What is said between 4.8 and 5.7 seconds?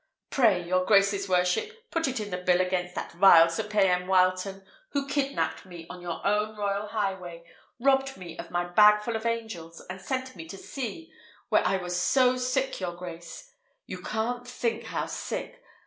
who kidnapped